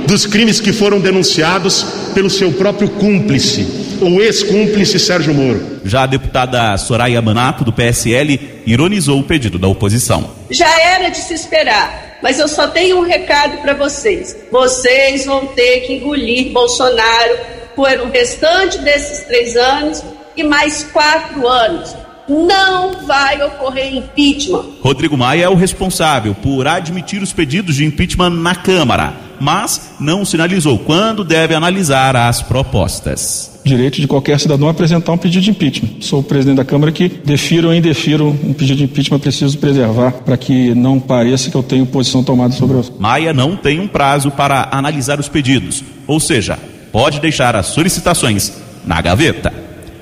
[0.07, 3.67] dos crimes que foram denunciados pelo seu próprio cúmplice,
[4.01, 5.81] o ex-cúmplice Sérgio Moro.
[5.85, 10.31] Já a deputada Soraya Manato, do PSL, ironizou o pedido da oposição.
[10.49, 14.37] Já era de se esperar mas eu só tenho um recado para vocês.
[14.51, 17.39] Vocês vão ter que engolir Bolsonaro
[17.75, 20.03] por o restante desses três anos
[20.37, 21.95] e mais quatro anos.
[22.29, 24.65] Não vai ocorrer impeachment.
[24.81, 30.25] Rodrigo Maia é o responsável por admitir os pedidos de impeachment na Câmara, mas não
[30.25, 35.51] sinalizou quando deve analisar as propostas direito de qualquer cidadão a apresentar um pedido de
[35.51, 36.01] impeachment.
[36.01, 40.13] Sou o presidente da Câmara que defiro ou indefiro um pedido de impeachment, preciso preservar
[40.13, 43.89] para que não pareça que eu tenho posição tomada sobre o Maia não tem um
[43.89, 46.59] prazo para analisar os pedidos, ou seja,
[46.93, 48.53] pode deixar as solicitações
[48.87, 49.53] na gaveta.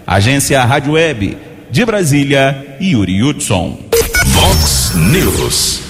[0.06, 1.36] Agência Rádio Web
[1.70, 3.78] de Brasília, Yuri Hudson.
[4.26, 5.80] Vox News.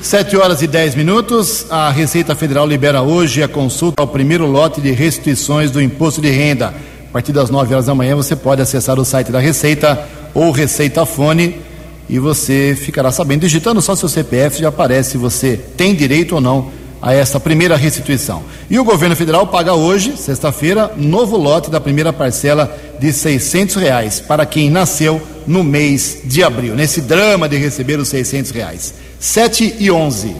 [0.00, 1.66] Sete horas e dez minutos.
[1.70, 6.28] A Receita Federal libera hoje a consulta ao primeiro lote de restituições do imposto de
[6.28, 6.74] renda.
[7.12, 10.02] A partir das 9 horas da manhã você pode acessar o site da Receita
[10.32, 11.60] ou Receita Fone
[12.08, 16.40] e você ficará sabendo, digitando só seu CPF, já aparece se você tem direito ou
[16.40, 16.70] não
[17.02, 18.42] a essa primeira restituição.
[18.70, 24.18] E o governo federal paga hoje, sexta-feira, novo lote da primeira parcela de 600 reais
[24.18, 28.94] para quem nasceu no mês de abril, nesse drama de receber os 600 reais.
[29.20, 30.34] 7 e 11.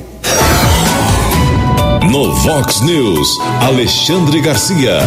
[2.11, 5.01] No Vox News, Alexandre Garcia.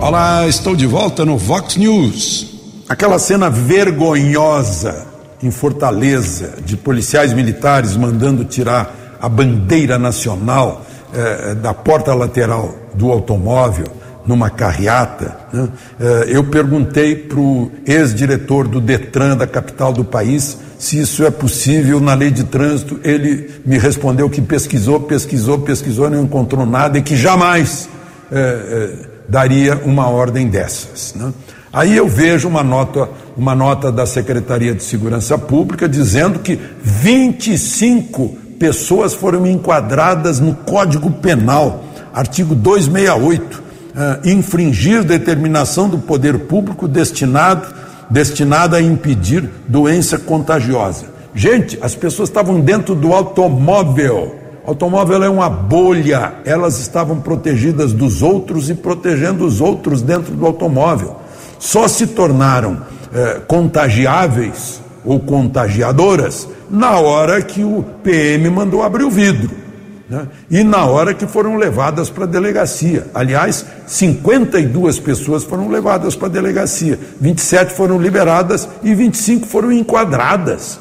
[0.00, 2.54] Olá, estou de volta no Vox News.
[2.88, 5.06] Aquela cena vergonhosa
[5.42, 10.84] em Fortaleza de policiais militares mandando tirar a bandeira nacional
[11.14, 13.86] eh, da porta lateral do automóvel
[14.26, 15.36] numa carreata.
[15.52, 15.68] Né?
[16.00, 21.30] Eh, eu perguntei para o ex-diretor do Detran da capital do país se isso é
[21.30, 23.00] possível na lei de trânsito.
[23.02, 27.88] Ele me respondeu que pesquisou, pesquisou, pesquisou, não encontrou nada e que jamais.
[28.30, 31.14] Eh, daria uma ordem dessas.
[31.14, 31.32] Né?
[31.72, 38.28] Aí eu vejo uma nota, uma nota da Secretaria de Segurança Pública dizendo que 25
[38.58, 47.66] pessoas foram enquadradas no Código Penal, artigo 268, uh, infringir determinação do poder público destinado,
[48.08, 51.06] destinada a impedir doença contagiosa.
[51.34, 54.43] Gente, as pessoas estavam dentro do automóvel.
[54.66, 60.46] Automóvel é uma bolha, elas estavam protegidas dos outros e protegendo os outros dentro do
[60.46, 61.16] automóvel.
[61.58, 62.78] Só se tornaram
[63.14, 69.50] eh, contagiáveis ou contagiadoras na hora que o PM mandou abrir o vidro.
[70.08, 70.26] Né?
[70.50, 73.06] E na hora que foram levadas para a delegacia.
[73.14, 80.80] Aliás, 52 pessoas foram levadas para a delegacia, 27 foram liberadas e 25 foram enquadradas.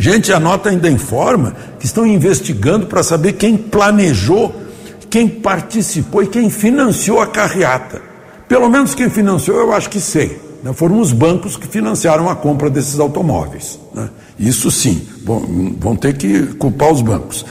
[0.00, 4.50] Gente, a nota ainda informa que estão investigando para saber quem planejou,
[5.10, 8.00] quem participou e quem financiou a carreata.
[8.48, 10.40] Pelo menos quem financiou, eu acho que sei.
[10.62, 10.72] Né?
[10.72, 13.78] Foram os bancos que financiaram a compra desses automóveis.
[13.94, 14.08] Né?
[14.38, 17.44] Isso sim, vão, vão ter que culpar os bancos.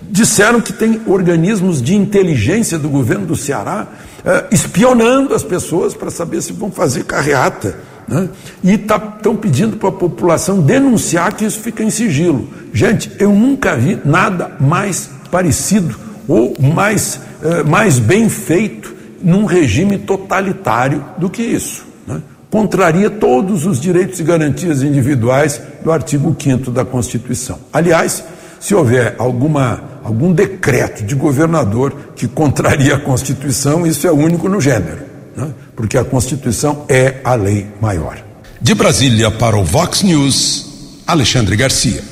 [0.00, 3.88] Disseram que tem organismos de inteligência do governo do Ceará
[4.24, 7.76] eh, espionando as pessoas para saber se vão fazer carreata.
[8.08, 8.28] Né?
[8.64, 12.48] E estão tá, pedindo para a população denunciar que isso fica em sigilo.
[12.72, 15.94] Gente, eu nunca vi nada mais parecido
[16.26, 21.86] ou mais, eh, mais bem feito num regime totalitário do que isso.
[22.06, 22.22] Né?
[22.50, 27.58] Contraria todos os direitos e garantias individuais do artigo 5 da Constituição.
[27.70, 28.24] Aliás,
[28.58, 34.60] se houver alguma, algum decreto de governador que contraria a Constituição, isso é único no
[34.60, 35.07] gênero
[35.38, 35.52] né?
[35.76, 38.18] porque a Constituição é a lei maior.
[38.60, 42.02] De Brasília para o Vox News, Alexandre Garcia.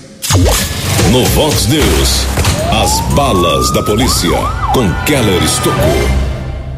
[1.11, 2.27] No Vox News,
[2.73, 4.31] as balas da polícia
[4.73, 6.27] com Keller Estocou.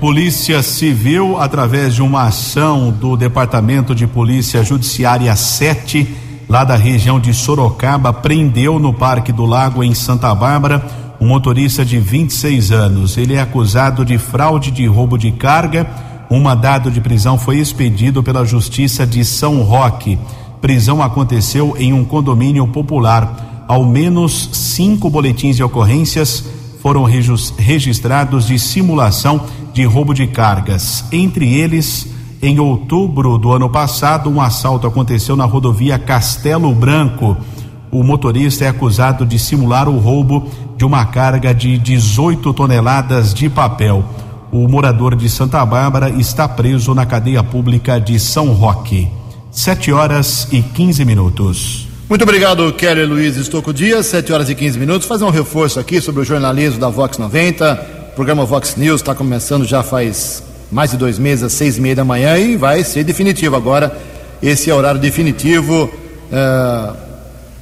[0.00, 6.16] Polícia Civil, através de uma ação do Departamento de Polícia Judiciária 7,
[6.48, 10.82] lá da região de Sorocaba, prendeu no Parque do Lago, em Santa Bárbara,
[11.20, 13.18] um motorista de 26 anos.
[13.18, 18.22] Ele é acusado de fraude de roubo de carga um mandado de prisão foi expedido
[18.22, 20.18] pela Justiça de São Roque.
[20.60, 23.64] Prisão aconteceu em um condomínio popular.
[23.66, 26.44] Ao menos cinco boletins de ocorrências
[26.82, 29.40] foram registrados de simulação
[29.72, 31.04] de roubo de cargas.
[31.10, 32.06] Entre eles,
[32.42, 37.36] em outubro do ano passado, um assalto aconteceu na rodovia Castelo Branco.
[37.90, 43.48] O motorista é acusado de simular o roubo de uma carga de 18 toneladas de
[43.48, 44.04] papel.
[44.50, 49.08] O morador de Santa Bárbara está preso na cadeia pública de São Roque.
[49.50, 51.86] Sete horas e 15 minutos.
[52.08, 54.06] Muito obrigado, Kelly Luiz Estocco Dias.
[54.06, 55.06] Sete horas e 15 minutos.
[55.06, 58.08] Fazer um reforço aqui sobre o jornalismo da Vox 90.
[58.12, 60.42] O programa Vox News está começando já faz
[60.72, 63.94] mais de dois meses, às seis e meia da manhã, e vai ser definitivo agora.
[64.42, 65.84] Esse é o horário definitivo.
[65.84, 67.07] Uh,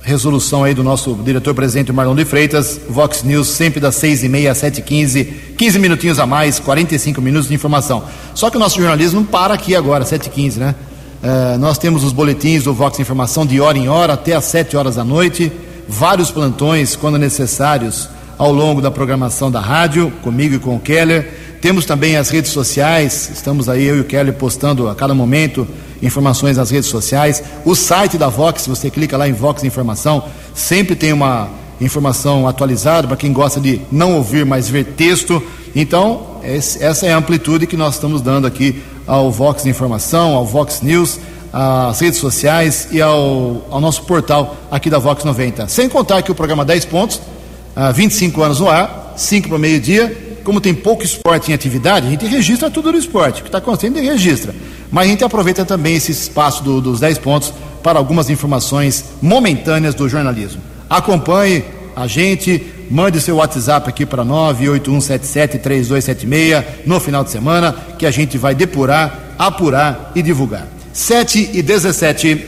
[0.06, 4.52] resolução aí do nosso diretor-presidente Marlon de Freitas, Vox News, sempre das seis e meia
[4.52, 5.24] às sete e quinze,
[5.58, 8.04] quinze minutinhos a mais, 45 minutos de informação.
[8.32, 10.76] Só que o nosso jornalismo não para aqui agora, sete e quinze, né?
[11.20, 14.76] É, nós temos os boletins do Vox Informação de hora em hora até às sete
[14.76, 15.50] horas da noite,
[15.88, 21.32] vários plantões, quando necessários, ao longo da programação da rádio, comigo e com o Keller.
[21.60, 25.66] Temos também as redes sociais, estamos aí, eu e o Keller, postando a cada momento
[26.02, 27.42] informações nas redes sociais.
[27.64, 31.48] O site da Vox, você clica lá em Vox Informação, sempre tem uma
[31.80, 35.42] informação atualizada para quem gosta de não ouvir, mas ver texto.
[35.74, 40.80] Então, essa é a amplitude que nós estamos dando aqui ao Vox Informação, ao Vox
[40.82, 41.18] News,
[41.52, 45.68] às redes sociais e ao, ao nosso portal aqui da Vox 90.
[45.68, 49.60] Sem contar que o programa 10 pontos, uh, 25 anos no ar, 5 para o
[49.60, 50.25] meio-dia.
[50.46, 53.40] Como tem pouco esporte em atividade, a gente registra tudo no esporte.
[53.40, 54.54] O que está acontecendo, a gente registra.
[54.92, 59.92] Mas a gente aproveita também esse espaço do, dos 10 pontos para algumas informações momentâneas
[59.92, 60.62] do jornalismo.
[60.88, 61.64] Acompanhe
[61.96, 68.38] a gente, mande seu WhatsApp aqui para 981773276 no final de semana, que a gente
[68.38, 70.68] vai depurar, apurar e divulgar.
[70.92, 72.46] 7 e 17.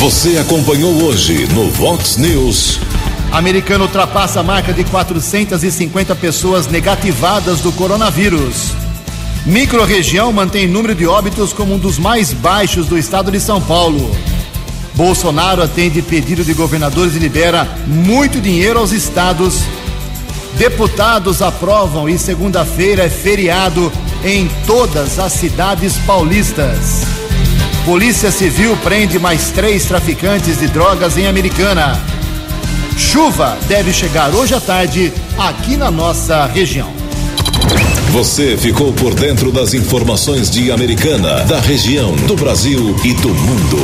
[0.00, 2.80] Você acompanhou hoje no Vox News.
[3.32, 8.72] Americano ultrapassa a marca de 450 pessoas negativadas do coronavírus.
[9.44, 14.10] Microrregião mantém número de óbitos como um dos mais baixos do estado de São Paulo.
[14.94, 19.62] Bolsonaro atende pedido de governadores e libera muito dinheiro aos estados.
[20.56, 23.92] Deputados aprovam e segunda-feira é feriado
[24.24, 27.02] em todas as cidades paulistas.
[27.84, 32.17] Polícia Civil prende mais três traficantes de drogas em Americana.
[32.98, 36.92] Chuva deve chegar hoje à tarde aqui na nossa região.
[38.10, 43.78] Você ficou por dentro das informações de Americana, da região, do Brasil e do mundo.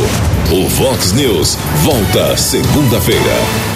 [0.51, 3.74] O Vox News volta segunda-feira.